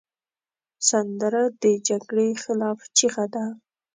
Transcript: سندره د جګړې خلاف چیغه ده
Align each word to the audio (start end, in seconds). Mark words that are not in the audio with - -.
سندره 0.89 1.43
د 1.61 1.63
جګړې 1.87 2.29
خلاف 2.43 2.79
چیغه 2.97 3.25
ده 3.33 3.45